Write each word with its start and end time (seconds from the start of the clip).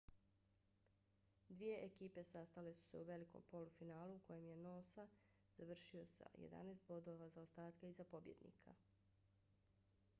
dvije 1.49 1.73
ekipe 1.87 2.23
sastale 2.23 2.73
su 2.75 2.85
se 2.85 3.01
u 3.01 3.03
velikom 3.09 3.43
polufinalu 3.51 4.15
u 4.15 4.21
kojem 4.29 4.47
je 4.51 4.55
noosa 4.61 5.05
završio 5.57 6.07
sa 6.13 6.29
11 6.47 6.87
bodova 6.93 7.29
zaostatka 7.35 7.87
iza 7.91 8.07
pobjednika 8.15 8.75